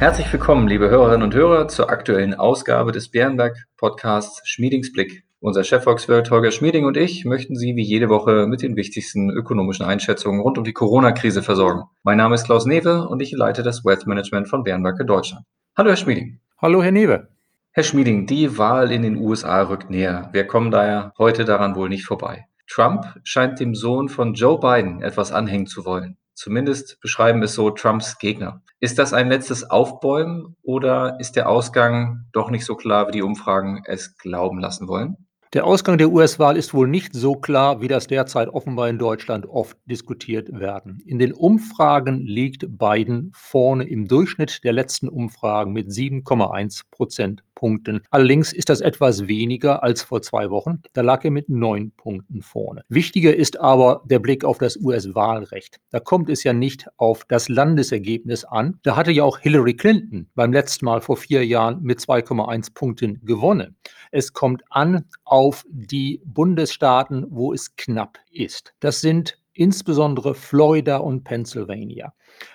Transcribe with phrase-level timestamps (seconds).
[0.00, 5.24] Herzlich willkommen, liebe Hörerinnen und Hörer, zur aktuellen Ausgabe des Bärenberg Podcasts Schmiedingsblick.
[5.38, 9.86] Unser Chefvolkswirt Holger Schmieding und ich möchten Sie wie jede Woche mit den wichtigsten ökonomischen
[9.86, 11.84] Einschätzungen rund um die Corona-Krise versorgen.
[12.02, 15.44] Mein Name ist Klaus Newe und ich leite das Wealth Management von Bärenberg in Deutschland.
[15.76, 16.40] Hallo, Herr Schmieding.
[16.60, 17.28] Hallo, Herr Newe.
[17.70, 20.28] Herr Schmieding, die Wahl in den USA rückt näher.
[20.32, 22.46] Wir kommen daher heute daran wohl nicht vorbei.
[22.68, 26.16] Trump scheint dem Sohn von Joe Biden etwas anhängen zu wollen.
[26.34, 28.62] Zumindest beschreiben es so Trumps Gegner.
[28.80, 33.22] Ist das ein letztes Aufbäumen oder ist der Ausgang doch nicht so klar, wie die
[33.22, 35.16] Umfragen es glauben lassen wollen?
[35.54, 39.46] Der Ausgang der US-Wahl ist wohl nicht so klar, wie das derzeit offenbar in Deutschland
[39.46, 40.98] oft diskutiert werden.
[41.06, 48.02] In den Umfragen liegt Biden vorne im Durchschnitt der letzten Umfragen mit 7,1 Prozent Punkten.
[48.10, 50.82] Allerdings ist das etwas weniger als vor zwei Wochen.
[50.92, 52.82] Da lag er mit neun Punkten vorne.
[52.88, 55.80] Wichtiger ist aber der Blick auf das US-Wahlrecht.
[55.90, 58.78] Da kommt es ja nicht auf das Landesergebnis an.
[58.82, 63.20] Da hatte ja auch Hillary Clinton beim letzten Mal vor vier Jahren mit 2,1 Punkten
[63.24, 63.76] gewonnen.
[64.10, 68.74] Es kommt an auf die Bundesstaaten, wo es knapp ist.
[68.80, 72.12] Das sind insbesondere Florida und Pennsylvania.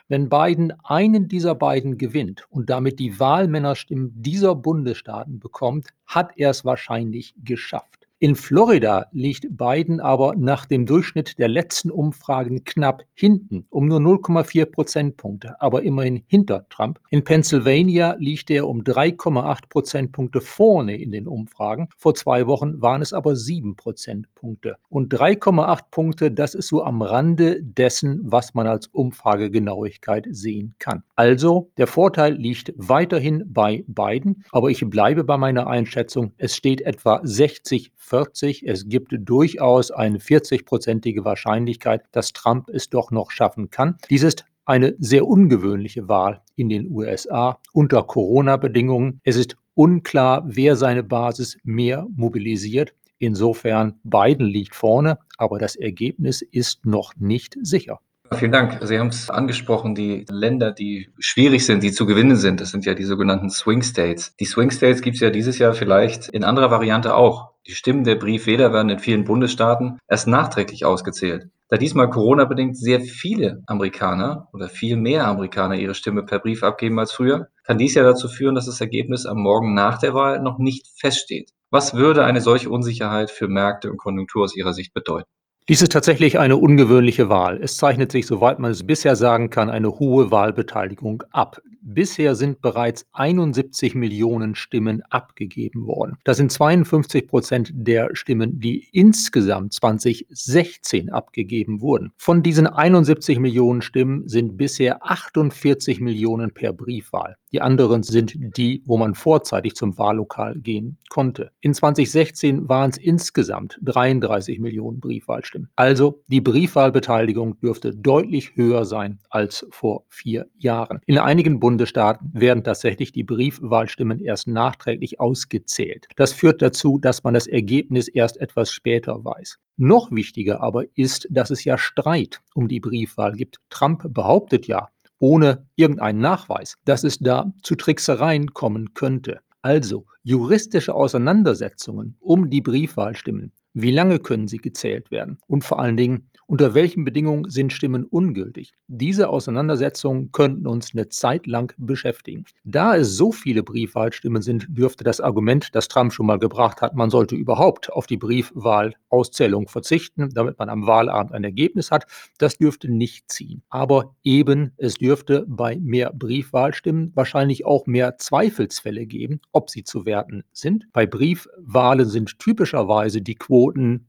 [0.07, 6.51] Wenn Biden einen dieser beiden gewinnt und damit die Wahlmännerstimmen dieser Bundesstaaten bekommt, hat er
[6.51, 7.98] es wahrscheinlich geschafft.
[8.21, 14.01] In Florida liegt Biden aber nach dem Durchschnitt der letzten Umfragen knapp hinten, um nur
[14.01, 16.99] 0,4 Prozentpunkte, aber immerhin hinter Trump.
[17.11, 21.87] In Pennsylvania liegt er um 3,8 Prozentpunkte vorne in den Umfragen.
[21.95, 24.75] Vor zwei Wochen waren es aber 7 Prozentpunkte.
[24.89, 31.03] Und 3,8 Punkte, das ist so am Rande dessen, was man als Umfragegenauigkeit sehen kann.
[31.15, 36.81] Also, der Vorteil liegt weiterhin bei Biden, aber ich bleibe bei meiner Einschätzung, es steht
[36.81, 38.67] etwa 60 40.
[38.67, 43.97] Es gibt durchaus eine 40-prozentige Wahrscheinlichkeit, dass Trump es doch noch schaffen kann.
[44.09, 49.19] Dies ist eine sehr ungewöhnliche Wahl in den USA unter Corona-Bedingungen.
[49.23, 52.93] Es ist unklar, wer seine Basis mehr mobilisiert.
[53.17, 57.99] Insofern, Biden liegt vorne, aber das Ergebnis ist noch nicht sicher.
[58.31, 58.79] Vielen Dank.
[58.81, 62.85] Sie haben es angesprochen, die Länder, die schwierig sind, die zu gewinnen sind, das sind
[62.85, 64.35] ja die sogenannten Swing States.
[64.39, 67.53] Die Swing States gibt es ja dieses Jahr vielleicht in anderer Variante auch.
[67.65, 71.49] Die Stimmen der Briefwähler werden in vielen Bundesstaaten erst nachträglich ausgezählt.
[71.69, 76.99] Da diesmal Corona-bedingt sehr viele Amerikaner oder viel mehr Amerikaner ihre Stimme per Brief abgeben
[76.99, 80.41] als früher, kann dies ja dazu führen, dass das Ergebnis am Morgen nach der Wahl
[80.41, 81.51] noch nicht feststeht.
[81.71, 85.29] Was würde eine solche Unsicherheit für Märkte und Konjunktur aus Ihrer Sicht bedeuten?
[85.69, 87.59] Dies ist tatsächlich eine ungewöhnliche Wahl.
[87.61, 91.61] Es zeichnet sich, soweit man es bisher sagen kann, eine hohe Wahlbeteiligung ab.
[91.81, 96.17] Bisher sind bereits 71 Millionen Stimmen abgegeben worden.
[96.23, 102.11] Das sind 52 Prozent der Stimmen, die insgesamt 2016 abgegeben wurden.
[102.17, 107.35] Von diesen 71 Millionen Stimmen sind bisher 48 Millionen per Briefwahl.
[107.51, 111.51] Die anderen sind die, wo man vorzeitig zum Wahllokal gehen konnte.
[111.61, 115.69] In 2016 waren es insgesamt 33 Millionen Briefwahlstimmen.
[115.75, 120.99] Also die Briefwahlbeteiligung dürfte deutlich höher sein als vor vier Jahren.
[121.07, 126.07] In einigen Bundesstaaten werden tatsächlich die Briefwahlstimmen erst nachträglich ausgezählt.
[126.15, 129.59] Das führt dazu, dass man das Ergebnis erst etwas später weiß.
[129.77, 133.57] Noch wichtiger aber ist, dass es ja Streit um die Briefwahl gibt.
[133.69, 139.41] Trump behauptet ja, ohne irgendeinen Nachweis, dass es da zu Tricksereien kommen könnte.
[139.61, 143.51] Also juristische Auseinandersetzungen um die Briefwahlstimmen.
[143.73, 145.37] Wie lange können sie gezählt werden?
[145.45, 148.73] Und vor allen Dingen, unter welchen Bedingungen sind Stimmen ungültig?
[148.87, 152.45] Diese Auseinandersetzungen könnten uns eine Zeit lang beschäftigen.
[152.63, 156.95] Da es so viele Briefwahlstimmen sind, dürfte das Argument, das Trump schon mal gebracht hat,
[156.95, 162.07] man sollte überhaupt auf die Briefwahlauszählung verzichten, damit man am Wahlabend ein Ergebnis hat,
[162.39, 163.61] das dürfte nicht ziehen.
[163.69, 170.07] Aber eben, es dürfte bei mehr Briefwahlstimmen wahrscheinlich auch mehr Zweifelsfälle geben, ob sie zu
[170.07, 170.87] werten sind.
[170.93, 173.58] Bei Briefwahlen sind typischerweise die Quoten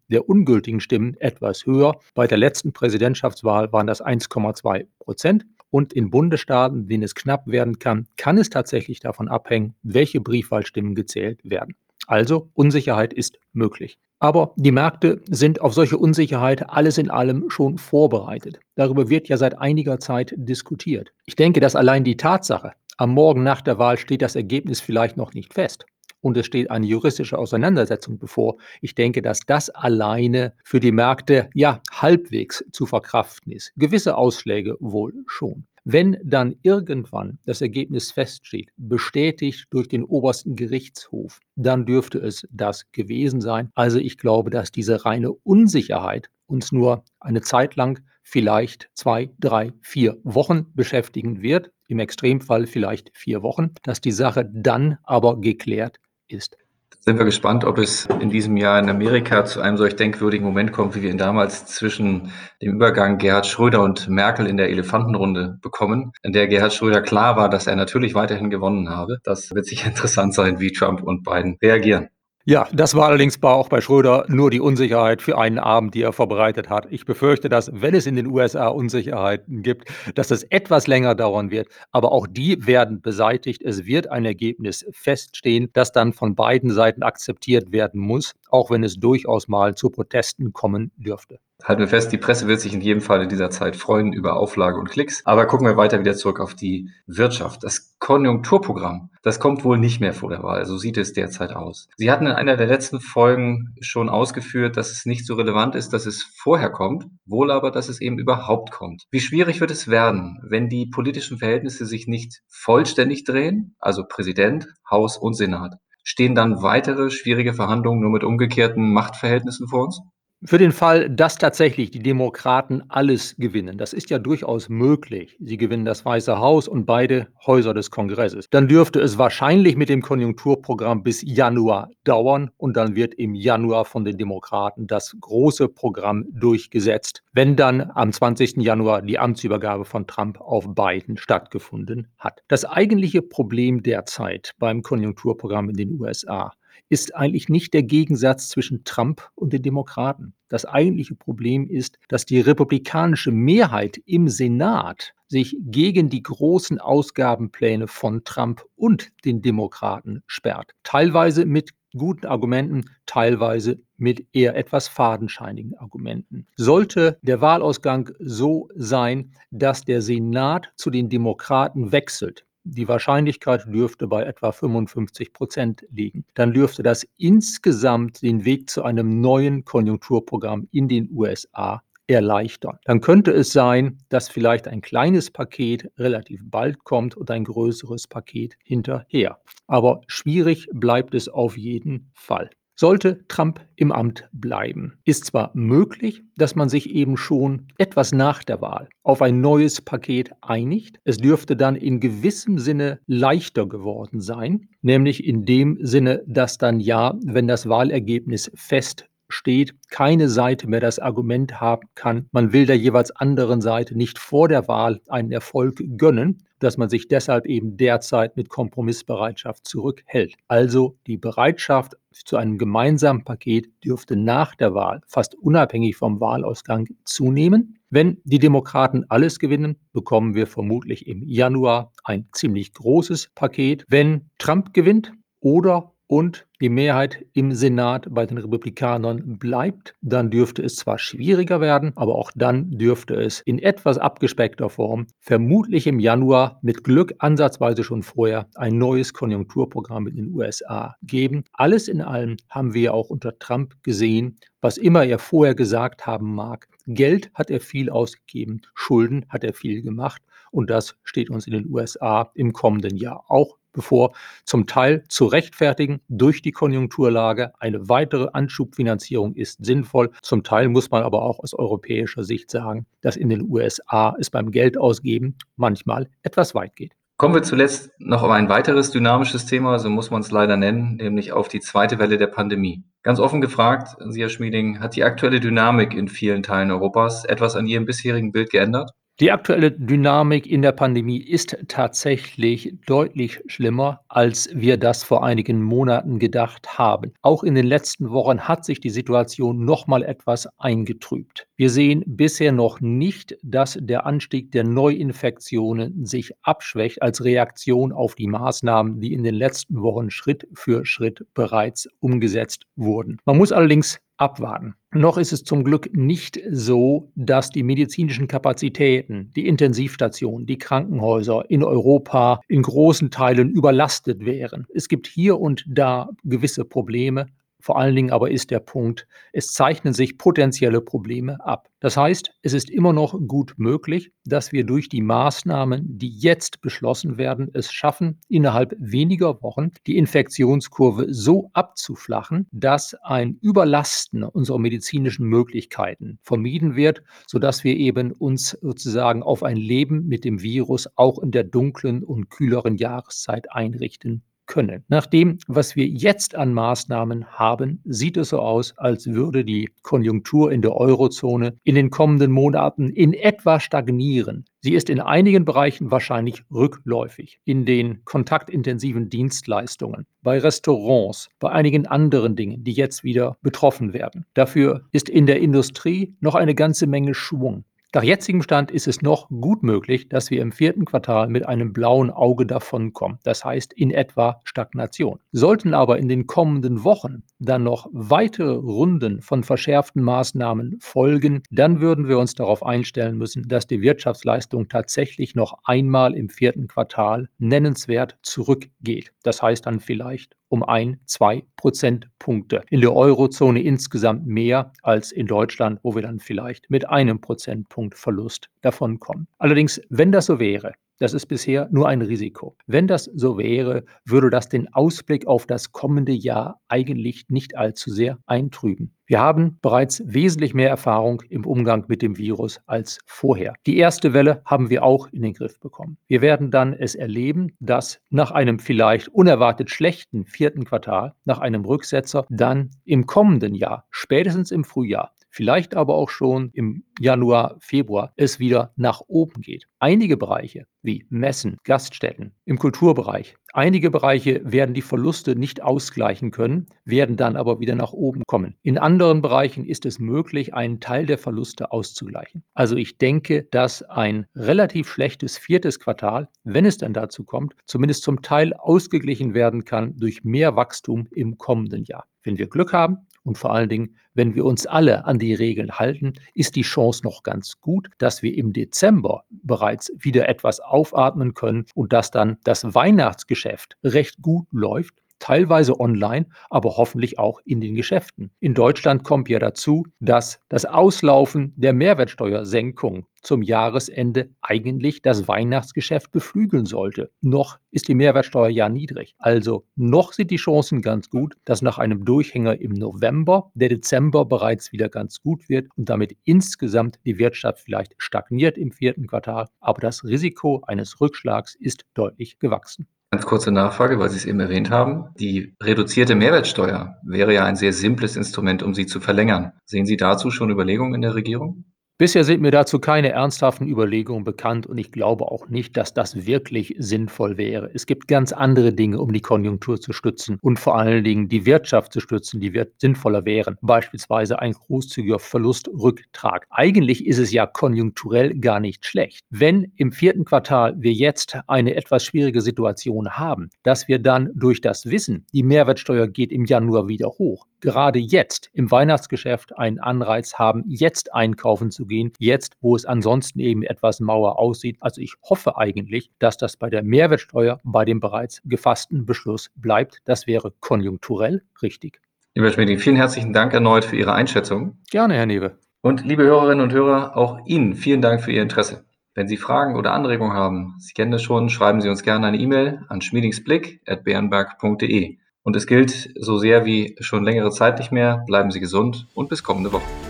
[0.08, 1.98] der ungültigen Stimmen etwas höher.
[2.14, 5.46] Bei der letzten Präsidentschaftswahl waren das 1,2 Prozent.
[5.70, 10.94] Und in Bundesstaaten, denen es knapp werden kann, kann es tatsächlich davon abhängen, welche Briefwahlstimmen
[10.94, 11.76] gezählt werden.
[12.06, 13.98] Also Unsicherheit ist möglich.
[14.18, 18.58] Aber die Märkte sind auf solche Unsicherheit alles in allem schon vorbereitet.
[18.74, 21.12] Darüber wird ja seit einiger Zeit diskutiert.
[21.24, 25.16] Ich denke, dass allein die Tatsache, am Morgen nach der Wahl steht das Ergebnis vielleicht
[25.16, 25.86] noch nicht fest
[26.20, 28.56] und es steht eine juristische Auseinandersetzung bevor.
[28.80, 33.72] Ich denke, dass das alleine für die Märkte ja halbwegs zu verkraften ist.
[33.76, 35.66] Gewisse Ausschläge wohl schon.
[35.84, 42.90] Wenn dann irgendwann das Ergebnis feststeht, bestätigt durch den obersten Gerichtshof, dann dürfte es das
[42.92, 43.70] gewesen sein.
[43.74, 49.72] Also ich glaube, dass diese reine Unsicherheit uns nur eine Zeit lang, vielleicht zwei, drei,
[49.80, 51.70] vier Wochen beschäftigen wird.
[51.88, 55.98] im Extremfall vielleicht vier Wochen, dass die Sache dann aber geklärt
[56.32, 56.56] ist
[57.02, 60.72] sind wir gespannt, ob es in diesem Jahr in Amerika zu einem solch denkwürdigen Moment
[60.72, 62.30] kommt, wie wir ihn damals zwischen
[62.60, 67.36] dem Übergang Gerhard Schröder und Merkel in der Elefantenrunde bekommen, in der Gerhard Schröder klar
[67.36, 69.18] war, dass er natürlich weiterhin gewonnen habe.
[69.24, 72.10] Das wird sicher interessant sein, wie Trump und Biden reagieren.
[72.50, 76.12] Ja, das war allerdings auch bei Schröder nur die Unsicherheit für einen Abend, die er
[76.12, 76.88] vorbereitet hat.
[76.90, 81.52] Ich befürchte, dass, wenn es in den USA Unsicherheiten gibt, dass es etwas länger dauern
[81.52, 81.68] wird.
[81.92, 83.62] Aber auch die werden beseitigt.
[83.62, 88.82] Es wird ein Ergebnis feststehen, das dann von beiden Seiten akzeptiert werden muss, auch wenn
[88.82, 91.38] es durchaus mal zu Protesten kommen dürfte.
[91.64, 94.36] Halten wir fest, die Presse wird sich in jedem Fall in dieser Zeit freuen über
[94.36, 95.22] Auflage und Klicks.
[95.24, 97.62] Aber gucken wir weiter wieder zurück auf die Wirtschaft.
[97.62, 100.64] Das Konjunkturprogramm, das kommt wohl nicht mehr vor der Wahl.
[100.64, 101.88] So sieht es derzeit aus.
[101.96, 105.92] Sie hatten in einer der letzten Folgen schon ausgeführt, dass es nicht so relevant ist,
[105.92, 109.04] dass es vorher kommt, wohl aber, dass es eben überhaupt kommt.
[109.10, 114.68] Wie schwierig wird es werden, wenn die politischen Verhältnisse sich nicht vollständig drehen, also Präsident,
[114.90, 115.74] Haus und Senat?
[116.02, 120.00] Stehen dann weitere schwierige Verhandlungen nur mit umgekehrten Machtverhältnissen vor uns?
[120.42, 125.36] Für den Fall, dass tatsächlich die Demokraten alles gewinnen, das ist ja durchaus möglich.
[125.38, 128.48] Sie gewinnen das Weiße Haus und beide Häuser des Kongresses.
[128.48, 133.84] Dann dürfte es wahrscheinlich mit dem Konjunkturprogramm bis Januar dauern und dann wird im Januar
[133.84, 138.56] von den Demokraten das große Programm durchgesetzt, wenn dann am 20.
[138.62, 142.42] Januar die Amtsübergabe von Trump auf Biden stattgefunden hat.
[142.48, 146.52] Das eigentliche Problem derzeit beim Konjunkturprogramm in den USA
[146.88, 150.34] ist eigentlich nicht der Gegensatz zwischen Trump und den Demokraten.
[150.48, 157.86] Das eigentliche Problem ist, dass die republikanische Mehrheit im Senat sich gegen die großen Ausgabenpläne
[157.86, 160.72] von Trump und den Demokraten sperrt.
[160.82, 166.46] Teilweise mit guten Argumenten, teilweise mit eher etwas fadenscheinigen Argumenten.
[166.56, 174.06] Sollte der Wahlausgang so sein, dass der Senat zu den Demokraten wechselt, die Wahrscheinlichkeit dürfte
[174.06, 176.24] bei etwa 55 Prozent liegen.
[176.34, 182.78] Dann dürfte das insgesamt den Weg zu einem neuen Konjunkturprogramm in den USA erleichtern.
[182.84, 188.08] Dann könnte es sein, dass vielleicht ein kleines Paket relativ bald kommt und ein größeres
[188.08, 189.38] Paket hinterher.
[189.68, 192.50] Aber schwierig bleibt es auf jeden Fall.
[192.80, 198.42] Sollte Trump im Amt bleiben, ist zwar möglich, dass man sich eben schon etwas nach
[198.42, 200.98] der Wahl auf ein neues Paket einigt.
[201.04, 206.80] Es dürfte dann in gewissem Sinne leichter geworden sein, nämlich in dem Sinne, dass dann
[206.80, 212.66] ja, wenn das Wahlergebnis fest steht, keine Seite mehr das Argument haben kann, man will
[212.66, 217.46] der jeweils anderen Seite nicht vor der Wahl einen Erfolg gönnen, dass man sich deshalb
[217.46, 220.34] eben derzeit mit Kompromissbereitschaft zurückhält.
[220.46, 226.86] Also die Bereitschaft zu einem gemeinsamen Paket dürfte nach der Wahl fast unabhängig vom Wahlausgang
[227.04, 227.78] zunehmen.
[227.88, 233.84] Wenn die Demokraten alles gewinnen, bekommen wir vermutlich im Januar ein ziemlich großes Paket.
[233.88, 240.60] Wenn Trump gewinnt oder und die Mehrheit im Senat bei den Republikanern bleibt, dann dürfte
[240.60, 246.00] es zwar schwieriger werden, aber auch dann dürfte es in etwas abgespeckter Form vermutlich im
[246.00, 251.44] Januar mit Glück ansatzweise schon vorher ein neues Konjunkturprogramm in den USA geben.
[251.52, 256.34] Alles in allem haben wir auch unter Trump gesehen, was immer er vorher gesagt haben
[256.34, 256.66] mag.
[256.88, 261.52] Geld hat er viel ausgegeben, Schulden hat er viel gemacht und das steht uns in
[261.52, 264.12] den USA im kommenden Jahr auch bevor
[264.44, 267.52] zum Teil zu rechtfertigen durch die Konjunkturlage.
[267.58, 270.10] Eine weitere Anschubfinanzierung ist sinnvoll.
[270.22, 274.30] Zum Teil muss man aber auch aus europäischer Sicht sagen, dass in den USA es
[274.30, 276.94] beim Geldausgeben manchmal etwas weit geht.
[277.20, 280.96] Kommen wir zuletzt noch auf ein weiteres dynamisches Thema, so muss man es leider nennen,
[280.96, 282.82] nämlich auf die zweite Welle der Pandemie.
[283.02, 287.56] Ganz offen gefragt, Sie, Herr Schmieding, hat die aktuelle Dynamik in vielen Teilen Europas etwas
[287.56, 288.92] an Ihrem bisherigen Bild geändert?
[289.20, 295.60] Die aktuelle Dynamik in der Pandemie ist tatsächlich deutlich schlimmer, als wir das vor einigen
[295.62, 297.12] Monaten gedacht haben.
[297.20, 301.46] Auch in den letzten Wochen hat sich die Situation noch mal etwas eingetrübt.
[301.56, 308.14] Wir sehen bisher noch nicht, dass der Anstieg der Neuinfektionen sich abschwächt als Reaktion auf
[308.14, 313.18] die Maßnahmen, die in den letzten Wochen Schritt für Schritt bereits umgesetzt wurden.
[313.26, 314.74] Man muss allerdings abwarten.
[314.92, 321.44] Noch ist es zum Glück nicht so, dass die medizinischen Kapazitäten, die Intensivstationen, die Krankenhäuser
[321.48, 324.66] in Europa in großen Teilen überlastet wären.
[324.74, 327.26] Es gibt hier und da gewisse Probleme,
[327.60, 331.68] Vor allen Dingen aber ist der Punkt, es zeichnen sich potenzielle Probleme ab.
[331.80, 336.60] Das heißt, es ist immer noch gut möglich, dass wir durch die Maßnahmen, die jetzt
[336.60, 344.58] beschlossen werden, es schaffen, innerhalb weniger Wochen die Infektionskurve so abzuflachen, dass ein Überlasten unserer
[344.58, 350.88] medizinischen Möglichkeiten vermieden wird, sodass wir eben uns sozusagen auf ein Leben mit dem Virus
[350.96, 354.84] auch in der dunklen und kühleren Jahreszeit einrichten können.
[354.88, 359.70] Nach dem, was wir jetzt an Maßnahmen haben, sieht es so aus, als würde die
[359.82, 364.44] Konjunktur in der Eurozone in den kommenden Monaten in etwa stagnieren.
[364.60, 367.40] Sie ist in einigen Bereichen wahrscheinlich rückläufig.
[367.44, 374.26] In den kontaktintensiven Dienstleistungen, bei Restaurants, bei einigen anderen Dingen, die jetzt wieder betroffen werden.
[374.34, 377.64] Dafür ist in der Industrie noch eine ganze Menge Schwung.
[377.92, 381.72] Nach jetzigem Stand ist es noch gut möglich, dass wir im vierten Quartal mit einem
[381.72, 383.18] blauen Auge davonkommen.
[383.24, 385.18] Das heißt in etwa Stagnation.
[385.32, 391.80] Sollten aber in den kommenden Wochen dann noch weitere Runden von verschärften Maßnahmen folgen, dann
[391.80, 397.28] würden wir uns darauf einstellen müssen, dass die Wirtschaftsleistung tatsächlich noch einmal im vierten Quartal
[397.38, 399.12] nennenswert zurückgeht.
[399.24, 402.62] Das heißt dann vielleicht um ein, zwei Prozentpunkte.
[402.70, 407.96] In der Eurozone insgesamt mehr als in Deutschland, wo wir dann vielleicht mit einem Prozentpunkt
[407.96, 409.28] Verlust davonkommen.
[409.38, 412.56] Allerdings, wenn das so wäre, das ist bisher nur ein Risiko.
[412.66, 417.90] Wenn das so wäre, würde das den Ausblick auf das kommende Jahr eigentlich nicht allzu
[417.90, 418.94] sehr eintrüben.
[419.06, 423.54] Wir haben bereits wesentlich mehr Erfahrung im Umgang mit dem Virus als vorher.
[423.66, 425.96] Die erste Welle haben wir auch in den Griff bekommen.
[426.06, 431.64] Wir werden dann es erleben, dass nach einem vielleicht unerwartet schlechten vierten Quartal, nach einem
[431.64, 438.12] Rücksetzer, dann im kommenden Jahr, spätestens im Frühjahr, vielleicht aber auch schon im Januar, Februar
[438.16, 439.66] es wieder nach oben geht.
[439.78, 446.66] Einige Bereiche wie Messen, Gaststätten, im Kulturbereich, einige Bereiche werden die Verluste nicht ausgleichen können,
[446.84, 448.56] werden dann aber wieder nach oben kommen.
[448.62, 452.44] In anderen Bereichen ist es möglich, einen Teil der Verluste auszugleichen.
[452.54, 458.02] Also ich denke, dass ein relativ schlechtes viertes Quartal, wenn es dann dazu kommt, zumindest
[458.02, 462.06] zum Teil ausgeglichen werden kann durch mehr Wachstum im kommenden Jahr.
[462.22, 465.78] Wenn wir Glück haben, und vor allen Dingen, wenn wir uns alle an die Regeln
[465.78, 471.34] halten, ist die Chance noch ganz gut, dass wir im Dezember bereits wieder etwas aufatmen
[471.34, 477.60] können und dass dann das Weihnachtsgeschäft recht gut läuft teilweise online, aber hoffentlich auch in
[477.60, 478.32] den Geschäften.
[478.40, 486.10] In Deutschland kommt ja dazu, dass das Auslaufen der Mehrwertsteuersenkung zum Jahresende eigentlich das Weihnachtsgeschäft
[486.10, 487.10] beflügeln sollte.
[487.20, 489.14] Noch ist die Mehrwertsteuer ja niedrig.
[489.18, 494.24] Also noch sind die Chancen ganz gut, dass nach einem Durchhänger im November der Dezember
[494.24, 499.48] bereits wieder ganz gut wird und damit insgesamt die Wirtschaft vielleicht stagniert im vierten Quartal.
[499.60, 502.86] Aber das Risiko eines Rückschlags ist deutlich gewachsen.
[503.12, 505.08] Ganz kurze Nachfrage, weil Sie es eben erwähnt haben.
[505.18, 509.52] Die reduzierte Mehrwertsteuer wäre ja ein sehr simples Instrument, um sie zu verlängern.
[509.64, 511.64] Sehen Sie dazu schon Überlegungen in der Regierung?
[512.00, 516.24] Bisher sind mir dazu keine ernsthaften Überlegungen bekannt und ich glaube auch nicht, dass das
[516.24, 517.70] wirklich sinnvoll wäre.
[517.74, 521.44] Es gibt ganz andere Dinge, um die Konjunktur zu stützen und vor allen Dingen die
[521.44, 523.58] Wirtschaft zu stützen, die sinnvoller wären.
[523.60, 526.46] Beispielsweise ein großzügiger Verlustrücktrag.
[526.48, 529.26] Eigentlich ist es ja konjunkturell gar nicht schlecht.
[529.28, 534.62] Wenn im vierten Quartal wir jetzt eine etwas schwierige Situation haben, dass wir dann durch
[534.62, 540.34] das Wissen, die Mehrwertsteuer geht im Januar wieder hoch, gerade jetzt im Weihnachtsgeschäft einen Anreiz
[540.34, 544.78] haben, jetzt einkaufen zu gehen, jetzt, wo es ansonsten eben etwas mauer aussieht.
[544.80, 549.98] Also ich hoffe eigentlich, dass das bei der Mehrwertsteuer bei dem bereits gefassten Beschluss bleibt.
[550.06, 552.00] Das wäre konjunkturell richtig.
[552.34, 554.78] Lieber Schmidt, vielen herzlichen Dank erneut für Ihre Einschätzung.
[554.90, 555.58] Gerne, Herr Newe.
[555.82, 558.84] Und liebe Hörerinnen und Hörer, auch Ihnen vielen Dank für Ihr Interesse.
[559.14, 562.38] Wenn Sie Fragen oder Anregungen haben, Sie kennen das schon, schreiben Sie uns gerne eine
[562.38, 565.18] E-Mail an schmiedingsblick.bernberg.de.
[565.42, 569.28] Und es gilt so sehr wie schon längere Zeit nicht mehr, bleiben Sie gesund und
[569.28, 570.09] bis kommende Woche.